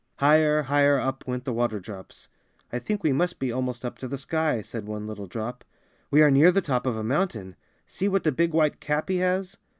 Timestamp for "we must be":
3.03-3.51